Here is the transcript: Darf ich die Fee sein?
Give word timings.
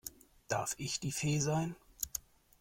Darf 0.47 0.73
ich 0.79 0.99
die 0.99 1.11
Fee 1.11 1.37
sein? 1.37 1.75